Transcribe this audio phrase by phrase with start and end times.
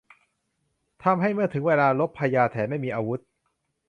[1.03, 3.19] ทำให้เมื่อถึงเวลารบ พญาแถนไม่มีอาวุธ